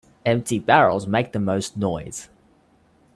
Empty 0.25 0.57
barrels 0.57 1.05
make 1.05 1.31
the 1.31 1.37
most 1.39 1.77
noise. 1.77 2.27